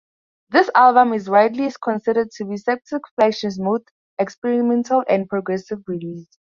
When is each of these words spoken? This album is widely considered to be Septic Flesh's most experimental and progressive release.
This 0.49 0.67
album 0.73 1.13
is 1.13 1.29
widely 1.29 1.71
considered 1.79 2.31
to 2.37 2.45
be 2.45 2.57
Septic 2.57 3.03
Flesh's 3.13 3.59
most 3.59 3.83
experimental 4.17 5.03
and 5.07 5.29
progressive 5.29 5.83
release. 5.85 6.27